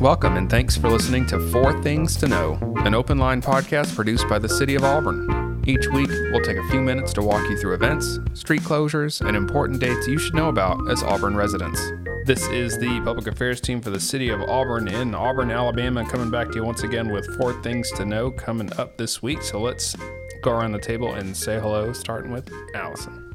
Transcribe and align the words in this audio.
Welcome 0.00 0.36
and 0.36 0.48
thanks 0.48 0.76
for 0.76 0.88
listening 0.88 1.26
to 1.26 1.40
Four 1.50 1.82
Things 1.82 2.16
to 2.18 2.28
Know, 2.28 2.56
an 2.84 2.94
open 2.94 3.18
line 3.18 3.42
podcast 3.42 3.96
produced 3.96 4.28
by 4.28 4.38
the 4.38 4.48
City 4.48 4.76
of 4.76 4.84
Auburn. 4.84 5.62
Each 5.66 5.88
week, 5.88 6.08
we'll 6.08 6.40
take 6.40 6.56
a 6.56 6.68
few 6.68 6.80
minutes 6.80 7.12
to 7.14 7.20
walk 7.20 7.42
you 7.50 7.58
through 7.58 7.74
events, 7.74 8.18
street 8.32 8.62
closures, 8.62 9.20
and 9.20 9.36
important 9.36 9.80
dates 9.80 10.06
you 10.06 10.16
should 10.16 10.34
know 10.34 10.48
about 10.48 10.88
as 10.88 11.02
Auburn 11.02 11.36
residents. 11.36 11.80
This 12.26 12.46
is 12.46 12.78
the 12.78 13.00
public 13.04 13.26
affairs 13.26 13.60
team 13.60 13.80
for 13.80 13.90
the 13.90 13.98
City 13.98 14.30
of 14.30 14.40
Auburn 14.40 14.86
in 14.86 15.16
Auburn, 15.16 15.50
Alabama, 15.50 16.08
coming 16.08 16.30
back 16.30 16.48
to 16.50 16.54
you 16.54 16.64
once 16.64 16.84
again 16.84 17.10
with 17.10 17.26
Four 17.36 17.60
Things 17.62 17.90
to 17.92 18.04
Know 18.04 18.30
coming 18.30 18.72
up 18.78 18.96
this 18.98 19.20
week. 19.20 19.42
So 19.42 19.60
let's 19.60 19.96
go 20.42 20.52
around 20.52 20.72
the 20.72 20.78
table 20.78 21.14
and 21.14 21.36
say 21.36 21.58
hello, 21.58 21.92
starting 21.92 22.30
with 22.30 22.48
Allison. 22.74 23.27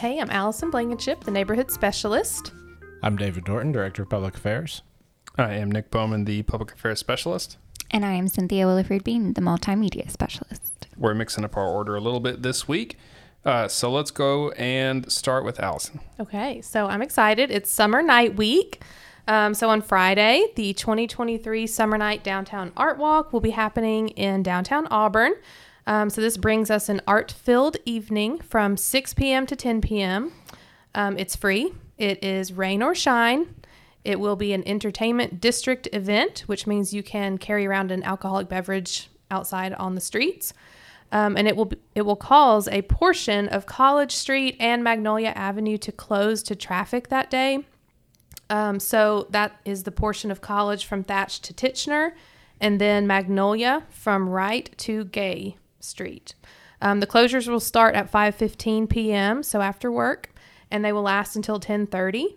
Hey, 0.00 0.18
I'm 0.18 0.30
Allison 0.30 0.70
Blankenship, 0.70 1.24
the 1.24 1.30
neighborhood 1.30 1.70
specialist. 1.70 2.54
I'm 3.02 3.18
David 3.18 3.46
Norton, 3.46 3.70
Director 3.70 4.04
of 4.04 4.08
Public 4.08 4.34
Affairs. 4.34 4.80
I 5.36 5.52
am 5.52 5.70
Nick 5.70 5.90
Bowman, 5.90 6.24
the 6.24 6.42
public 6.42 6.72
affairs 6.72 6.98
specialist. 6.98 7.58
And 7.90 8.02
I 8.02 8.12
am 8.12 8.26
Cynthia 8.26 8.64
Williford 8.64 9.04
Bean, 9.04 9.34
the 9.34 9.42
multimedia 9.42 10.10
specialist. 10.10 10.88
We're 10.96 11.12
mixing 11.12 11.44
up 11.44 11.54
our 11.54 11.68
order 11.68 11.96
a 11.96 12.00
little 12.00 12.18
bit 12.18 12.40
this 12.40 12.66
week. 12.66 12.96
Uh, 13.44 13.68
so 13.68 13.92
let's 13.92 14.10
go 14.10 14.52
and 14.52 15.12
start 15.12 15.44
with 15.44 15.60
Allison. 15.60 16.00
Okay, 16.18 16.62
so 16.62 16.86
I'm 16.86 17.02
excited. 17.02 17.50
It's 17.50 17.70
Summer 17.70 18.00
Night 18.00 18.36
Week. 18.36 18.80
Um, 19.28 19.52
so 19.52 19.68
on 19.68 19.82
Friday, 19.82 20.46
the 20.56 20.72
2023 20.72 21.66
Summer 21.66 21.98
Night 21.98 22.24
Downtown 22.24 22.72
Art 22.74 22.96
Walk 22.96 23.34
will 23.34 23.40
be 23.40 23.50
happening 23.50 24.08
in 24.08 24.42
downtown 24.42 24.86
Auburn. 24.86 25.34
Um, 25.86 26.10
so 26.10 26.20
this 26.20 26.36
brings 26.36 26.70
us 26.70 26.88
an 26.88 27.00
art 27.06 27.32
filled 27.32 27.76
evening 27.84 28.38
from 28.38 28.76
6 28.76 29.14
p.m. 29.14 29.46
to 29.46 29.56
10 29.56 29.80
p.m. 29.80 30.32
Um, 30.94 31.18
it's 31.18 31.36
free, 31.36 31.72
it 31.98 32.22
is 32.22 32.52
rain 32.52 32.82
or 32.82 32.94
shine. 32.94 33.54
It 34.04 34.18
will 34.18 34.36
be 34.36 34.52
an 34.52 34.66
entertainment 34.66 35.40
district 35.40 35.88
event, 35.92 36.40
which 36.46 36.66
means 36.66 36.94
you 36.94 37.02
can 37.02 37.36
carry 37.36 37.66
around 37.66 37.90
an 37.90 38.02
alcoholic 38.02 38.48
beverage 38.48 39.10
outside 39.30 39.74
on 39.74 39.94
the 39.94 40.00
streets. 40.00 40.54
Um, 41.12 41.36
and 41.36 41.48
it 41.48 41.56
will 41.56 41.72
it 41.94 42.02
will 42.02 42.16
cause 42.16 42.68
a 42.68 42.82
portion 42.82 43.48
of 43.48 43.66
College 43.66 44.14
Street 44.14 44.56
and 44.60 44.84
Magnolia 44.84 45.30
Avenue 45.30 45.76
to 45.78 45.92
close 45.92 46.42
to 46.44 46.54
traffic 46.54 47.08
that 47.08 47.30
day. 47.30 47.64
Um, 48.48 48.80
so 48.80 49.26
that 49.30 49.60
is 49.64 49.82
the 49.82 49.92
portion 49.92 50.30
of 50.30 50.40
College 50.40 50.84
from 50.84 51.02
Thatch 51.02 51.40
to 51.42 51.52
Tichenor, 51.52 52.12
and 52.60 52.80
then 52.80 53.06
Magnolia 53.06 53.84
from 53.90 54.28
Wright 54.28 54.72
to 54.78 55.04
Gay 55.04 55.56
Street. 55.80 56.34
Um, 56.82 57.00
the 57.00 57.06
closures 57.06 57.48
will 57.48 57.60
start 57.60 57.94
at 57.94 58.10
5:15 58.10 58.88
p.m. 58.88 59.42
so 59.42 59.60
after 59.60 59.90
work, 59.90 60.32
and 60.70 60.84
they 60.84 60.92
will 60.92 61.02
last 61.02 61.36
until 61.36 61.60
10:30. 61.60 62.36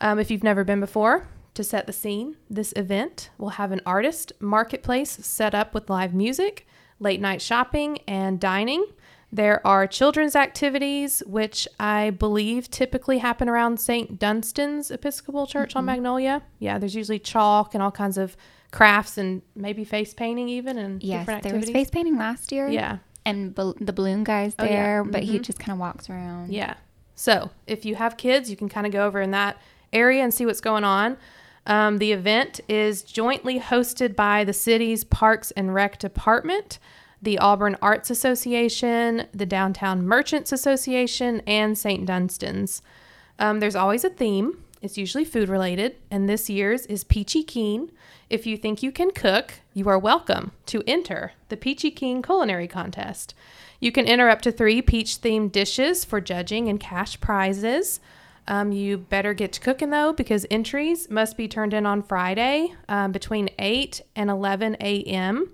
Um, 0.00 0.18
if 0.18 0.30
you've 0.30 0.44
never 0.44 0.64
been 0.64 0.80
before, 0.80 1.28
to 1.54 1.64
set 1.64 1.86
the 1.86 1.92
scene, 1.92 2.36
this 2.50 2.72
event 2.76 3.30
will 3.38 3.50
have 3.50 3.72
an 3.72 3.80
artist 3.86 4.32
marketplace 4.40 5.10
set 5.10 5.54
up 5.54 5.72
with 5.72 5.88
live 5.88 6.12
music, 6.12 6.66
late 6.98 7.20
night 7.20 7.40
shopping, 7.40 7.98
and 8.08 8.40
dining. 8.40 8.84
There 9.30 9.64
are 9.66 9.86
children's 9.86 10.36
activities, 10.36 11.22
which 11.26 11.66
I 11.80 12.10
believe 12.10 12.70
typically 12.70 13.18
happen 13.18 13.48
around 13.48 13.80
St. 13.80 14.18
Dunstan's 14.18 14.92
Episcopal 14.92 15.46
Church 15.46 15.70
mm-hmm. 15.70 15.78
on 15.78 15.84
Magnolia. 15.86 16.42
Yeah, 16.60 16.78
there's 16.78 16.94
usually 16.94 17.18
chalk 17.18 17.74
and 17.74 17.82
all 17.82 17.90
kinds 17.90 18.16
of 18.16 18.36
crafts 18.74 19.16
and 19.16 19.40
maybe 19.54 19.84
face 19.84 20.12
painting 20.12 20.48
even 20.48 20.76
and 20.78 21.02
yes, 21.02 21.20
different 21.20 21.38
activities. 21.38 21.66
there 21.66 21.72
was 21.72 21.86
face 21.86 21.90
painting 21.90 22.18
last 22.18 22.50
year. 22.50 22.68
Yeah, 22.68 22.98
and 23.24 23.54
the 23.54 23.92
balloon 23.92 24.24
guy's 24.24 24.56
there, 24.56 24.66
oh, 24.66 24.70
yeah. 24.70 25.00
mm-hmm. 25.00 25.10
but 25.12 25.22
he 25.22 25.34
mm-hmm. 25.34 25.42
just 25.42 25.60
kind 25.60 25.72
of 25.72 25.78
walks 25.78 26.10
around. 26.10 26.52
Yeah. 26.52 26.74
So 27.14 27.50
if 27.68 27.84
you 27.84 27.94
have 27.94 28.16
kids, 28.16 28.50
you 28.50 28.56
can 28.56 28.68
kind 28.68 28.86
of 28.86 28.92
go 28.92 29.06
over 29.06 29.20
in 29.20 29.30
that 29.30 29.56
area 29.92 30.22
and 30.22 30.34
see 30.34 30.44
what's 30.44 30.60
going 30.60 30.82
on. 30.82 31.16
Um, 31.66 31.98
the 31.98 32.12
event 32.12 32.60
is 32.68 33.02
jointly 33.02 33.60
hosted 33.60 34.16
by 34.16 34.42
the 34.42 34.52
city's 34.52 35.04
Parks 35.04 35.52
and 35.52 35.72
Rec 35.72 35.98
Department, 35.98 36.80
the 37.22 37.38
Auburn 37.38 37.76
Arts 37.80 38.10
Association, 38.10 39.28
the 39.32 39.46
Downtown 39.46 40.04
Merchants 40.04 40.50
Association, 40.50 41.40
and 41.46 41.78
St. 41.78 42.04
Dunstan's. 42.04 42.82
Um, 43.38 43.60
there's 43.60 43.76
always 43.76 44.04
a 44.04 44.10
theme. 44.10 44.63
It's 44.84 44.98
usually 44.98 45.24
food 45.24 45.48
related, 45.48 45.96
and 46.10 46.28
this 46.28 46.50
year's 46.50 46.84
is 46.84 47.04
Peachy 47.04 47.42
Keen. 47.42 47.90
If 48.28 48.46
you 48.46 48.58
think 48.58 48.82
you 48.82 48.92
can 48.92 49.12
cook, 49.12 49.54
you 49.72 49.88
are 49.88 49.98
welcome 49.98 50.52
to 50.66 50.82
enter 50.86 51.32
the 51.48 51.56
Peachy 51.56 51.90
Keen 51.90 52.20
Culinary 52.20 52.68
Contest. 52.68 53.32
You 53.80 53.90
can 53.90 54.04
enter 54.04 54.28
up 54.28 54.42
to 54.42 54.52
three 54.52 54.82
peach 54.82 55.22
themed 55.22 55.52
dishes 55.52 56.04
for 56.04 56.20
judging 56.20 56.68
and 56.68 56.78
cash 56.78 57.18
prizes. 57.18 57.98
Um, 58.46 58.72
you 58.72 58.98
better 58.98 59.32
get 59.32 59.54
to 59.54 59.60
cooking 59.60 59.88
though, 59.88 60.12
because 60.12 60.44
entries 60.50 61.08
must 61.08 61.38
be 61.38 61.48
turned 61.48 61.72
in 61.72 61.86
on 61.86 62.02
Friday 62.02 62.74
um, 62.86 63.10
between 63.10 63.48
8 63.58 64.02
and 64.14 64.28
11 64.28 64.76
a.m. 64.80 65.48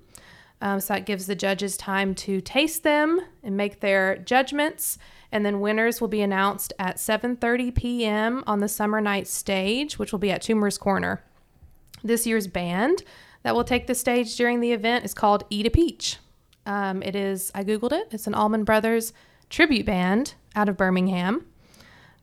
Um, 0.60 0.80
so 0.80 0.94
that 0.94 1.06
gives 1.06 1.28
the 1.28 1.36
judges 1.36 1.76
time 1.76 2.16
to 2.16 2.40
taste 2.40 2.82
them 2.82 3.20
and 3.44 3.56
make 3.56 3.78
their 3.78 4.16
judgments. 4.16 4.98
And 5.32 5.46
then 5.46 5.60
winners 5.60 6.00
will 6.00 6.08
be 6.08 6.22
announced 6.22 6.72
at 6.78 6.96
7:30 6.96 7.74
p.m. 7.74 8.44
on 8.46 8.60
the 8.60 8.68
summer 8.68 9.00
night 9.00 9.26
stage, 9.28 9.98
which 9.98 10.12
will 10.12 10.18
be 10.18 10.30
at 10.30 10.42
Toomer's 10.42 10.78
Corner. 10.78 11.22
This 12.02 12.26
year's 12.26 12.46
band 12.46 13.02
that 13.42 13.54
will 13.54 13.64
take 13.64 13.86
the 13.86 13.94
stage 13.94 14.36
during 14.36 14.60
the 14.60 14.72
event 14.72 15.04
is 15.04 15.14
called 15.14 15.44
Eat 15.50 15.66
a 15.66 15.70
Peach. 15.70 16.18
Um, 16.66 17.02
it 17.02 17.14
is 17.14 17.50
I 17.54 17.64
googled 17.64 17.92
it. 17.92 18.08
It's 18.10 18.26
an 18.26 18.34
Allman 18.34 18.64
Brothers 18.64 19.12
tribute 19.48 19.86
band 19.86 20.34
out 20.54 20.68
of 20.68 20.76
Birmingham. 20.76 21.46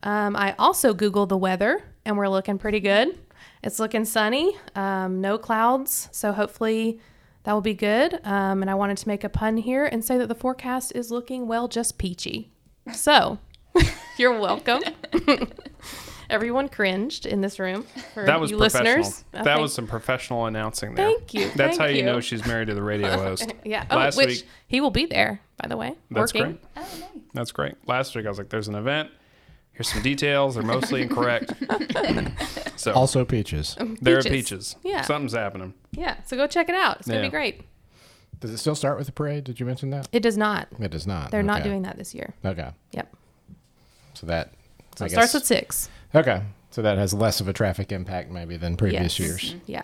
Um, 0.02 0.36
I 0.36 0.54
also 0.58 0.94
Googled 0.94 1.28
the 1.28 1.36
weather, 1.36 1.82
and 2.04 2.16
we're 2.16 2.28
looking 2.28 2.58
pretty 2.58 2.80
good. 2.80 3.18
It's 3.62 3.78
looking 3.78 4.04
sunny, 4.04 4.56
um, 4.74 5.20
no 5.20 5.38
clouds, 5.38 6.08
so 6.12 6.32
hopefully 6.32 7.00
that 7.42 7.52
will 7.52 7.60
be 7.60 7.74
good. 7.74 8.20
Um, 8.24 8.62
and 8.62 8.70
I 8.70 8.74
wanted 8.74 8.98
to 8.98 9.08
make 9.08 9.24
a 9.24 9.28
pun 9.28 9.56
here 9.56 9.84
and 9.84 10.04
say 10.04 10.16
that 10.18 10.28
the 10.28 10.34
forecast 10.34 10.92
is 10.94 11.10
looking 11.10 11.48
well, 11.48 11.66
just 11.66 11.98
peachy. 11.98 12.52
So 12.92 13.38
you're 14.18 14.38
welcome. 14.38 14.82
Everyone 16.30 16.68
cringed 16.68 17.24
in 17.24 17.40
this 17.40 17.58
room. 17.58 17.86
that 18.14 18.38
was 18.38 18.50
you 18.50 18.58
professional. 18.58 18.98
listeners. 18.98 19.24
That 19.32 19.58
was 19.60 19.72
some 19.72 19.86
professional 19.86 20.44
announcing 20.44 20.94
there. 20.94 21.06
Thank 21.06 21.32
you. 21.32 21.44
That's 21.56 21.78
thank 21.78 21.80
how 21.80 21.86
you, 21.86 21.98
you 21.98 22.02
know 22.04 22.20
she's 22.20 22.46
married 22.46 22.68
to 22.68 22.74
the 22.74 22.82
radio 22.82 23.10
host. 23.18 23.50
yeah. 23.64 23.86
Oh, 23.90 23.96
Last 23.96 24.16
oh, 24.16 24.18
which 24.18 24.28
week, 24.28 24.46
he 24.66 24.80
will 24.82 24.90
be 24.90 25.06
there, 25.06 25.40
by 25.56 25.68
the 25.68 25.76
way. 25.76 25.94
That's 26.10 26.34
working. 26.34 26.52
great. 26.52 26.60
Oh, 26.76 26.80
nice. 26.80 27.02
That's 27.32 27.52
great. 27.52 27.74
Last 27.86 28.14
week 28.14 28.26
I 28.26 28.28
was 28.28 28.36
like, 28.36 28.50
"There's 28.50 28.68
an 28.68 28.74
event 28.74 29.10
Here's 29.78 29.92
some 29.92 30.02
details. 30.02 30.56
They're 30.56 30.64
mostly 30.64 31.02
incorrect. 31.02 31.52
So 32.74 32.92
also 32.94 33.24
peaches. 33.24 33.76
Um, 33.78 33.96
there 34.00 34.18
are 34.18 34.22
peaches. 34.22 34.74
Yeah. 34.82 35.02
Something's 35.02 35.34
happening. 35.34 35.72
Yeah. 35.92 36.16
So 36.24 36.36
go 36.36 36.48
check 36.48 36.68
it 36.68 36.74
out. 36.74 36.98
It's 36.98 37.06
gonna 37.06 37.20
Yeah. 37.20 37.26
be 37.26 37.30
great. 37.30 37.62
Does 38.40 38.50
it 38.50 38.58
still 38.58 38.74
start 38.74 38.98
with 38.98 39.06
the 39.06 39.12
parade? 39.12 39.44
Did 39.44 39.58
you 39.58 39.66
mention 39.66 39.90
that? 39.90 40.08
It 40.12 40.20
does 40.20 40.36
not. 40.36 40.68
It 40.78 40.90
does 40.90 41.06
not. 41.06 41.30
They're 41.30 41.42
not 41.42 41.64
doing 41.64 41.82
that 41.82 41.96
this 41.98 42.14
year. 42.14 42.34
Okay. 42.44 42.70
Yep. 42.92 43.14
So 44.14 44.26
that. 44.26 44.52
So 44.96 45.04
it 45.06 45.10
starts 45.10 45.34
at 45.34 45.44
six. 45.46 45.88
Okay. 46.14 46.42
So 46.70 46.82
that 46.82 46.98
has 46.98 47.14
less 47.14 47.40
of 47.40 47.48
a 47.48 47.52
traffic 47.52 47.90
impact 47.92 48.30
maybe 48.30 48.56
than 48.56 48.76
previous 48.76 49.18
Yes. 49.18 49.26
years. 49.28 49.54
Yeah. 49.66 49.82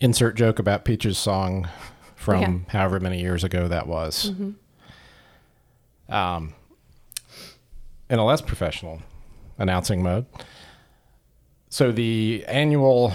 Insert 0.00 0.34
joke 0.34 0.58
about 0.58 0.84
Peach's 0.84 1.18
song 1.18 1.68
from 2.16 2.66
however 2.68 2.98
many 3.00 3.20
years 3.20 3.44
ago 3.44 3.68
that 3.68 3.86
was. 3.86 4.30
Mm-hmm. 4.32 6.14
Um, 6.14 6.54
in 8.08 8.18
a 8.18 8.24
less 8.24 8.40
professional 8.40 9.00
announcing 9.58 10.02
mode. 10.02 10.26
So 11.68 11.92
the 11.92 12.44
annual 12.48 13.12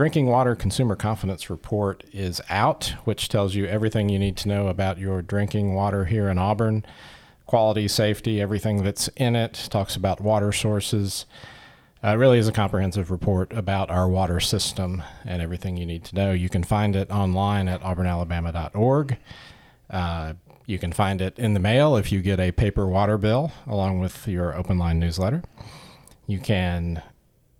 Drinking 0.00 0.28
Water 0.28 0.56
Consumer 0.56 0.96
Confidence 0.96 1.50
Report 1.50 2.04
is 2.10 2.40
out, 2.48 2.94
which 3.04 3.28
tells 3.28 3.54
you 3.54 3.66
everything 3.66 4.08
you 4.08 4.18
need 4.18 4.34
to 4.38 4.48
know 4.48 4.68
about 4.68 4.96
your 4.96 5.20
drinking 5.20 5.74
water 5.74 6.06
here 6.06 6.30
in 6.30 6.38
Auburn 6.38 6.86
quality, 7.44 7.86
safety, 7.86 8.40
everything 8.40 8.82
that's 8.82 9.08
in 9.08 9.36
it. 9.36 9.68
Talks 9.70 9.96
about 9.96 10.22
water 10.22 10.52
sources. 10.52 11.26
Uh, 12.02 12.16
really 12.16 12.38
is 12.38 12.48
a 12.48 12.52
comprehensive 12.52 13.10
report 13.10 13.52
about 13.52 13.90
our 13.90 14.08
water 14.08 14.40
system 14.40 15.02
and 15.26 15.42
everything 15.42 15.76
you 15.76 15.84
need 15.84 16.04
to 16.04 16.14
know. 16.14 16.32
You 16.32 16.48
can 16.48 16.64
find 16.64 16.96
it 16.96 17.10
online 17.10 17.68
at 17.68 17.82
auburnalabama.org. 17.82 19.18
Uh, 19.90 20.32
you 20.64 20.78
can 20.78 20.94
find 20.94 21.20
it 21.20 21.38
in 21.38 21.52
the 21.52 21.60
mail 21.60 21.96
if 21.96 22.10
you 22.10 22.22
get 22.22 22.40
a 22.40 22.52
paper 22.52 22.86
water 22.86 23.18
bill 23.18 23.52
along 23.66 24.00
with 24.00 24.26
your 24.26 24.56
open 24.56 24.78
line 24.78 24.98
newsletter. 24.98 25.42
You 26.26 26.38
can 26.38 27.02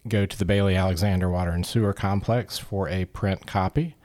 go 0.08 0.26
to 0.26 0.38
the 0.38 0.44
Bailey 0.44 0.76
Alexander 0.76 1.28
Water 1.30 1.50
and 1.50 1.64
Sewer 1.64 1.92
Complex 1.92 2.58
for 2.58 2.88
a 2.88 3.04
print 3.06 3.46
copy. 3.46 3.96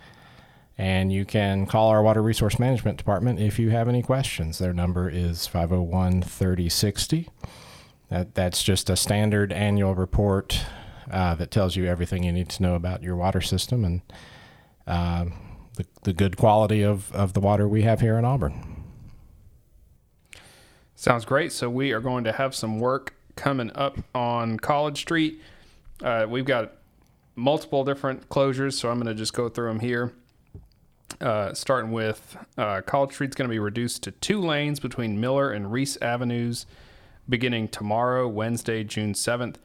And 0.77 1.11
you 1.11 1.23
can 1.23 1.65
call 1.65 1.89
our 1.89 2.03
Water 2.03 2.21
Resource 2.21 2.59
Management 2.59 2.97
Department 2.97 3.39
if 3.39 3.57
you 3.57 3.69
have 3.69 3.87
any 3.87 4.03
questions. 4.03 4.57
Their 4.57 4.73
number 4.73 5.09
is 5.09 5.47
501 5.47 6.23
3060. 6.23 7.29
That, 8.09 8.35
that's 8.35 8.61
just 8.61 8.89
a 8.89 8.95
standard 8.95 9.53
annual 9.53 9.95
report 9.95 10.65
uh, 11.09 11.35
that 11.35 11.49
tells 11.49 11.75
you 11.75 11.85
everything 11.85 12.23
you 12.23 12.33
need 12.33 12.49
to 12.49 12.63
know 12.63 12.75
about 12.75 13.03
your 13.03 13.15
water 13.15 13.41
system 13.41 13.85
and 13.85 14.01
uh, 14.85 15.25
the, 15.75 15.85
the 16.03 16.13
good 16.13 16.35
quality 16.35 16.83
of, 16.83 17.11
of 17.13 17.33
the 17.33 17.39
water 17.39 17.67
we 17.67 17.83
have 17.83 18.01
here 18.01 18.17
in 18.17 18.25
Auburn. 18.25 18.83
Sounds 20.95 21.25
great. 21.25 21.51
So 21.51 21.69
we 21.69 21.91
are 21.91 21.99
going 21.99 22.23
to 22.25 22.31
have 22.31 22.55
some 22.55 22.79
work 22.79 23.13
coming 23.35 23.71
up 23.75 23.97
on 24.13 24.57
College 24.57 24.99
Street. 24.99 25.41
Uh, 26.03 26.25
we've 26.27 26.45
got 26.45 26.73
multiple 27.35 27.83
different 27.83 28.29
closures, 28.29 28.73
so 28.73 28.89
I'm 28.89 28.97
going 28.97 29.07
to 29.07 29.13
just 29.13 29.33
go 29.33 29.49
through 29.49 29.67
them 29.67 29.79
here. 29.79 30.13
Uh, 31.21 31.53
starting 31.53 31.91
with 31.91 32.35
uh, 32.57 32.81
College 32.81 33.13
Street's 33.13 33.35
going 33.35 33.47
to 33.47 33.53
be 33.53 33.59
reduced 33.59 34.03
to 34.03 34.11
two 34.11 34.41
lanes 34.41 34.79
between 34.79 35.19
Miller 35.19 35.51
and 35.51 35.71
Reese 35.71 35.97
Avenues 36.01 36.65
beginning 37.29 37.67
tomorrow, 37.69 38.27
Wednesday, 38.27 38.83
June 38.83 39.13
7th. 39.13 39.55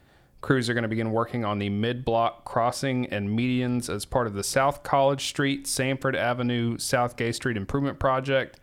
Crews 0.42 0.70
are 0.70 0.74
going 0.74 0.82
to 0.82 0.88
begin 0.88 1.10
working 1.12 1.44
on 1.44 1.58
the 1.58 1.68
mid 1.68 2.04
block 2.04 2.44
crossing 2.44 3.06
and 3.06 3.36
medians 3.36 3.94
as 3.94 4.04
part 4.04 4.26
of 4.26 4.34
the 4.34 4.44
South 4.44 4.82
College 4.82 5.26
Street, 5.26 5.64
Samford 5.66 6.14
Avenue, 6.14 6.78
South 6.78 7.16
Gay 7.16 7.32
Street 7.32 7.56
Improvement 7.56 7.98
Project. 7.98 8.59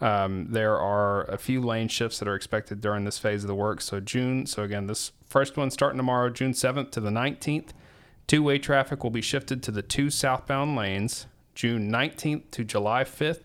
Um, 0.00 0.48
there 0.50 0.78
are 0.78 1.22
a 1.24 1.38
few 1.38 1.60
lane 1.60 1.88
shifts 1.88 2.18
that 2.18 2.28
are 2.28 2.34
expected 2.34 2.80
during 2.80 3.04
this 3.04 3.18
phase 3.18 3.44
of 3.44 3.48
the 3.48 3.54
work. 3.54 3.80
So, 3.80 4.00
June, 4.00 4.46
so 4.46 4.62
again, 4.62 4.86
this 4.86 5.12
first 5.26 5.56
one 5.56 5.70
starting 5.70 5.96
tomorrow, 5.96 6.28
June 6.28 6.52
7th 6.52 6.90
to 6.92 7.00
the 7.00 7.10
19th. 7.10 7.70
Two 8.26 8.42
way 8.42 8.58
traffic 8.58 9.04
will 9.04 9.10
be 9.10 9.22
shifted 9.22 9.62
to 9.62 9.70
the 9.70 9.82
two 9.82 10.10
southbound 10.10 10.76
lanes. 10.76 11.26
June 11.54 11.90
19th 11.90 12.50
to 12.50 12.64
July 12.64 13.04
5th. 13.04 13.44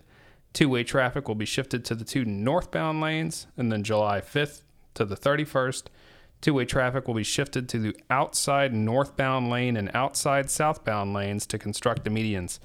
Two 0.53 0.67
way 0.67 0.83
traffic 0.83 1.27
will 1.27 1.35
be 1.35 1.45
shifted 1.45 1.85
to 1.85 1.95
the 1.95 2.03
two 2.03 2.25
northbound 2.25 2.99
lanes. 2.99 3.47
And 3.55 3.71
then 3.71 3.83
July 3.83 4.19
5th 4.19 4.61
to 4.95 5.05
the 5.05 5.15
31st. 5.15 5.83
Two 6.41 6.55
way 6.55 6.65
traffic 6.65 7.07
will 7.07 7.13
be 7.13 7.23
shifted 7.23 7.69
to 7.69 7.79
the 7.79 7.95
outside 8.09 8.73
northbound 8.73 9.49
lane 9.49 9.77
and 9.77 9.91
outside 9.93 10.49
southbound 10.49 11.13
lanes 11.13 11.45
to 11.45 11.59
construct 11.59 12.03
the 12.03 12.09
medians. 12.09 12.59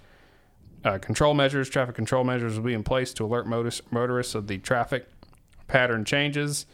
Uh, 0.86 0.98
control 0.98 1.34
measures, 1.34 1.68
traffic 1.68 1.96
control 1.96 2.22
measures 2.22 2.56
will 2.56 2.64
be 2.64 2.72
in 2.72 2.84
place 2.84 3.12
to 3.12 3.24
alert 3.24 3.44
motorists, 3.44 3.82
motorists 3.90 4.36
of 4.36 4.46
the 4.46 4.56
traffic 4.58 5.08
pattern 5.66 6.04
changes. 6.04 6.64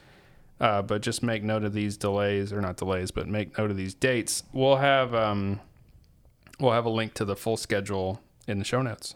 Uh, 0.61 0.83
but 0.83 1.01
just 1.01 1.23
make 1.23 1.43
note 1.43 1.65
of 1.65 1.73
these 1.73 1.97
delays, 1.97 2.53
or 2.53 2.61
not 2.61 2.77
delays, 2.77 3.11
but 3.11 3.27
make 3.27 3.57
note 3.57 3.71
of 3.71 3.77
these 3.79 3.95
dates. 3.95 4.43
We'll 4.53 4.77
have 4.77 5.15
um, 5.15 5.61
we'll 6.61 6.73
have 6.73 6.85
a 6.85 6.91
link 6.91 7.15
to 7.15 7.25
the 7.25 7.35
full 7.35 7.57
schedule 7.57 8.21
in 8.47 8.59
the 8.59 8.65
show 8.67 8.83
notes. 8.83 9.15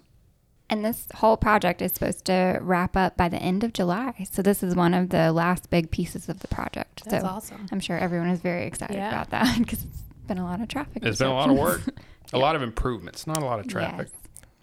And 0.70 0.82
this 0.82 1.06
whole 1.16 1.36
project 1.36 1.82
is 1.82 1.92
supposed 1.92 2.24
to 2.24 2.58
wrap 2.62 2.96
up 2.96 3.18
by 3.18 3.28
the 3.28 3.36
end 3.36 3.62
of 3.62 3.74
July. 3.74 4.26
So 4.32 4.40
this 4.40 4.62
is 4.62 4.74
one 4.74 4.94
of 4.94 5.10
the 5.10 5.30
last 5.30 5.68
big 5.68 5.90
pieces 5.90 6.28
of 6.30 6.40
the 6.40 6.48
project. 6.48 7.04
That's 7.04 7.22
so 7.22 7.28
awesome. 7.28 7.66
I'm 7.70 7.80
sure 7.80 7.98
everyone 7.98 8.30
is 8.30 8.40
very 8.40 8.66
excited 8.66 8.96
Yeah. 8.96 9.10
about 9.10 9.30
that 9.30 9.58
because 9.58 9.84
it's 9.84 10.02
been 10.26 10.38
a 10.38 10.44
lot 10.44 10.60
of 10.62 10.68
traffic. 10.68 11.04
It's 11.04 11.18
been 11.18 11.28
a 11.28 11.34
lot 11.34 11.50
of 11.50 11.56
work, 11.56 11.78
disruptions. 11.84 12.08
a 12.32 12.38
lot 12.38 12.56
of 12.56 12.62
improvements, 12.62 13.26
not 13.26 13.38
a 13.42 13.44
lot 13.44 13.60
of 13.60 13.68
traffic. 13.68 14.08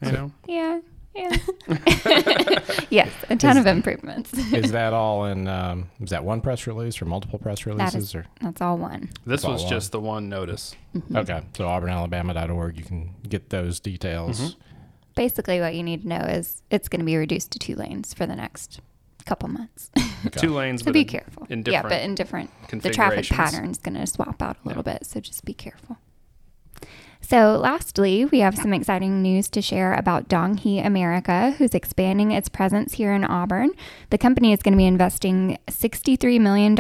You 0.06 0.12
know, 0.12 0.32
Yeah. 0.48 0.80
Yeah. 1.16 1.38
yes, 2.90 3.12
a 3.30 3.36
ton 3.36 3.58
of 3.58 3.68
improvements. 3.68 4.34
is 4.52 4.72
that 4.72 4.94
all 4.94 5.26
in? 5.26 5.48
Um, 5.48 5.90
is 6.02 6.10
that 6.10 6.24
one 6.24 6.42
press 6.42 6.66
release 6.66 7.00
or 7.02 7.06
multiple 7.06 7.38
press 7.38 7.68
releases? 7.68 8.06
is, 8.06 8.16
or 8.16 8.26
that's 8.42 8.62
all 8.62 8.78
one. 8.80 9.10
this 9.26 9.44
That's 9.44 9.46
was 9.46 9.64
all 9.64 9.70
just 9.70 9.92
the 9.92 10.00
one 10.00 10.28
notice. 10.28 10.76
okay, 11.16 11.44
so 11.56 11.66
auburnalabama.org. 11.66 12.78
You 12.78 12.84
can 12.84 13.14
get 13.30 13.52
those 13.52 13.80
details. 13.80 14.56
Basically, 15.16 15.60
what 15.60 15.76
you 15.76 15.84
need 15.84 16.02
to 16.02 16.08
know 16.08 16.18
is 16.18 16.64
it's 16.72 16.88
going 16.90 17.00
to 17.02 17.06
be 17.06 17.16
reduced 17.16 17.52
to 17.52 17.60
two 17.60 17.76
lanes 17.76 18.16
for 18.16 18.26
the 18.26 18.36
next 18.36 18.82
couple 19.28 19.48
months. 19.50 19.92
Okay. 20.26 20.40
Two 20.40 20.54
lanes, 20.56 20.82
so 20.82 20.86
but 20.86 20.94
be 20.94 21.02
in, 21.02 21.08
careful. 21.08 21.46
in 21.50 21.60
yeah, 21.60 21.64
different 21.84 21.90
but 21.90 22.02
in 22.02 22.16
different, 22.16 22.50
the 22.70 22.90
traffic 22.90 23.26
configurations. 23.26 23.30
pattern's 23.38 23.78
going 23.78 23.96
to 23.96 24.08
swap 24.08 24.42
out 24.42 24.58
a 24.64 24.68
little 24.68 24.84
bit. 24.84 25.06
So 25.06 25.20
just 25.20 25.46
be 25.46 25.54
careful. 25.54 25.98
So, 27.26 27.58
lastly, 27.58 28.26
we 28.26 28.40
have 28.40 28.58
some 28.58 28.74
exciting 28.74 29.22
news 29.22 29.50
to 29.52 29.62
share 29.62 29.94
about 29.94 30.28
Donghee 30.28 30.86
America, 30.86 31.56
who's 31.58 31.74
expanding 31.74 32.32
its 32.32 32.50
presence 32.50 32.96
here 32.96 33.14
in 33.14 33.24
Auburn. 33.24 33.72
The 34.10 34.18
company 34.18 34.52
is 34.52 34.62
going 34.62 34.74
to 34.74 34.78
be 34.78 34.86
investing 34.86 35.58
$63 35.68 36.42
million 36.42 36.78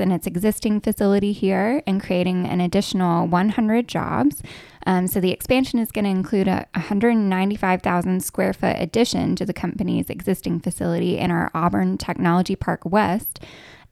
in 0.00 0.12
its 0.12 0.26
existing 0.26 0.80
facility 0.80 1.32
here 1.32 1.80
and 1.86 2.02
creating 2.02 2.44
an 2.44 2.60
additional 2.60 3.28
100 3.28 3.86
jobs. 3.86 4.42
Um, 4.84 5.06
so, 5.06 5.20
the 5.20 5.30
expansion 5.30 5.78
is 5.78 5.92
going 5.92 6.06
to 6.06 6.10
include 6.10 6.48
a 6.48 6.66
195,000 6.74 8.22
square 8.22 8.52
foot 8.52 8.76
addition 8.80 9.36
to 9.36 9.46
the 9.46 9.54
company's 9.54 10.10
existing 10.10 10.58
facility 10.58 11.18
in 11.18 11.30
our 11.30 11.52
Auburn 11.54 11.98
Technology 11.98 12.56
Park 12.56 12.80
West. 12.84 13.38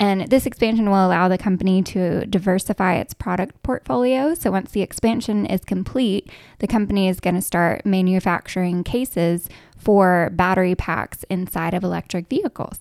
And 0.02 0.26
this 0.26 0.46
expansion 0.46 0.90
will 0.90 1.06
allow 1.06 1.28
the 1.28 1.38
company 1.38 1.80
to 1.84 2.26
diversify 2.26 2.94
its 2.94 3.14
product 3.14 3.62
portfolio. 3.62 4.34
So 4.34 4.50
once 4.50 4.72
the 4.72 4.82
expansion 4.82 5.46
is 5.46 5.60
complete, 5.64 6.28
the 6.58 6.66
company 6.66 7.06
is 7.08 7.20
going 7.20 7.36
to 7.36 7.40
start 7.40 7.86
manufacturing 7.86 8.82
cases 8.82 9.48
for 9.78 10.30
battery 10.32 10.74
packs 10.74 11.24
inside 11.30 11.72
of 11.72 11.84
electric 11.84 12.28
vehicles. 12.28 12.80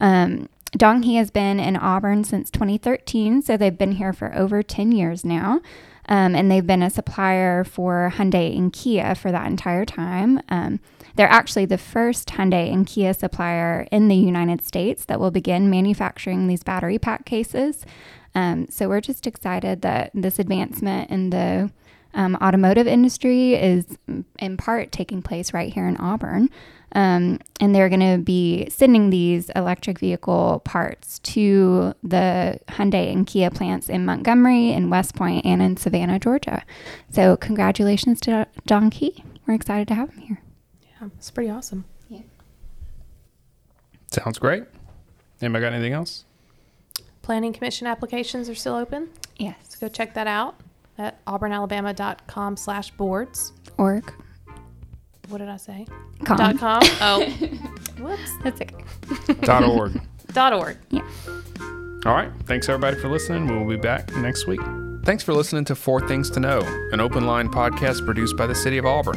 Um, 0.00 0.48
Donghee 0.76 1.16
has 1.16 1.30
been 1.30 1.58
in 1.58 1.76
Auburn 1.76 2.24
since 2.24 2.50
2013, 2.50 3.42
so 3.42 3.56
they've 3.56 3.76
been 3.76 3.92
here 3.92 4.12
for 4.12 4.34
over 4.34 4.62
10 4.62 4.92
years 4.92 5.24
now. 5.24 5.60
Um, 6.08 6.34
and 6.34 6.50
they've 6.50 6.66
been 6.66 6.82
a 6.82 6.90
supplier 6.90 7.62
for 7.62 8.12
Hyundai 8.16 8.56
and 8.56 8.72
Kia 8.72 9.14
for 9.14 9.30
that 9.30 9.46
entire 9.46 9.84
time. 9.84 10.40
Um, 10.48 10.80
they're 11.14 11.28
actually 11.28 11.66
the 11.66 11.78
first 11.78 12.28
Hyundai 12.30 12.72
and 12.72 12.86
Kia 12.86 13.14
supplier 13.14 13.86
in 13.92 14.08
the 14.08 14.16
United 14.16 14.64
States 14.64 15.04
that 15.04 15.20
will 15.20 15.30
begin 15.30 15.70
manufacturing 15.70 16.46
these 16.48 16.64
battery 16.64 16.98
pack 16.98 17.26
cases. 17.26 17.84
Um, 18.34 18.66
so 18.70 18.88
we're 18.88 19.00
just 19.00 19.26
excited 19.26 19.82
that 19.82 20.10
this 20.14 20.38
advancement 20.38 21.10
in 21.10 21.30
the 21.30 21.70
um, 22.14 22.36
automotive 22.36 22.86
industry 22.86 23.54
is 23.54 23.86
in 24.38 24.56
part 24.56 24.92
taking 24.92 25.22
place 25.22 25.52
right 25.52 25.72
here 25.72 25.86
in 25.86 25.96
Auburn. 25.98 26.50
Um, 26.92 27.38
and 27.60 27.72
they're 27.72 27.88
going 27.88 28.00
to 28.00 28.18
be 28.18 28.68
sending 28.68 29.10
these 29.10 29.48
electric 29.50 30.00
vehicle 30.00 30.60
parts 30.64 31.20
to 31.20 31.94
the 32.02 32.58
Hyundai 32.66 33.12
and 33.12 33.24
Kia 33.26 33.48
plants 33.50 33.88
in 33.88 34.04
Montgomery, 34.04 34.70
in 34.70 34.90
West 34.90 35.14
Point, 35.14 35.46
and 35.46 35.62
in 35.62 35.76
Savannah, 35.76 36.18
Georgia. 36.18 36.64
So, 37.08 37.36
congratulations 37.36 38.20
to 38.22 38.48
Donghee. 38.66 39.22
We're 39.46 39.54
excited 39.54 39.86
to 39.88 39.94
have 39.94 40.10
him 40.10 40.18
here. 40.18 40.42
Yeah, 40.82 41.08
it's 41.16 41.30
pretty 41.30 41.48
awesome. 41.48 41.84
Yeah. 42.08 42.22
Sounds 44.10 44.40
great. 44.40 44.64
Anybody 45.40 45.62
got 45.62 45.72
anything 45.72 45.92
else? 45.92 46.24
Planning 47.22 47.52
Commission 47.52 47.86
applications 47.86 48.48
are 48.48 48.54
still 48.56 48.74
open. 48.74 49.10
Yes. 49.36 49.76
Go 49.76 49.86
check 49.86 50.14
that 50.14 50.26
out 50.26 50.56
at 51.00 51.24
auburnalabama.com 51.24 52.56
slash 52.56 52.90
boards. 52.92 53.52
Org. 53.78 54.12
What 55.28 55.38
did 55.38 55.48
I 55.48 55.56
say? 55.56 55.86
Com. 56.24 56.36
Dot 56.36 56.58
com. 56.58 56.82
Oh, 57.00 57.24
whoops. 57.98 58.30
That's 58.44 58.60
okay. 58.60 58.84
Dot 59.42 59.64
org. 59.64 60.00
Dot 60.32 60.52
org. 60.52 60.76
Yeah. 60.90 61.00
All 62.06 62.14
right. 62.14 62.30
Thanks 62.46 62.68
everybody 62.68 62.96
for 62.98 63.08
listening. 63.08 63.46
We'll 63.46 63.68
be 63.68 63.76
back 63.80 64.14
next 64.16 64.46
week. 64.46 64.60
Thanks 65.04 65.24
for 65.24 65.32
listening 65.32 65.64
to 65.66 65.74
Four 65.74 66.06
Things 66.06 66.30
to 66.30 66.40
Know, 66.40 66.60
an 66.92 67.00
open 67.00 67.26
line 67.26 67.48
podcast 67.48 68.04
produced 68.04 68.36
by 68.36 68.46
the 68.46 68.54
City 68.54 68.76
of 68.78 68.84
Auburn. 68.84 69.16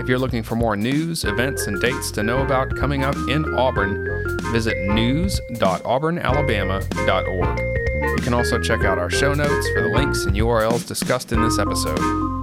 If 0.00 0.08
you're 0.08 0.18
looking 0.18 0.42
for 0.42 0.56
more 0.56 0.76
news, 0.76 1.24
events, 1.24 1.66
and 1.66 1.78
dates 1.80 2.10
to 2.12 2.22
know 2.22 2.42
about 2.42 2.74
coming 2.76 3.04
up 3.04 3.16
in 3.28 3.44
Auburn, 3.54 4.38
visit 4.52 4.76
news.auburnalabama.org. 4.88 7.69
You 8.20 8.24
can 8.24 8.34
also 8.34 8.58
check 8.58 8.84
out 8.84 8.98
our 8.98 9.08
show 9.08 9.32
notes 9.32 9.70
for 9.70 9.80
the 9.80 9.88
links 9.88 10.26
and 10.26 10.36
URLs 10.36 10.86
discussed 10.86 11.32
in 11.32 11.40
this 11.40 11.58
episode. 11.58 12.39